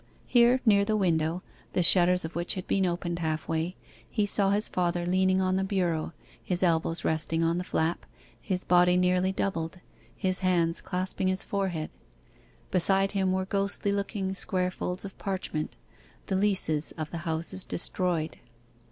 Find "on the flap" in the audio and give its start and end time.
7.43-8.03